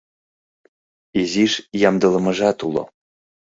Изиш 1.21 1.53
ямдылымыжат 1.89 2.57
уло... 2.67 2.83